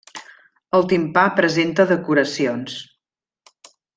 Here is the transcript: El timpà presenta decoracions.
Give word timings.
El 0.77 0.85
timpà 0.93 1.25
presenta 1.41 1.85
decoracions. 1.93 2.81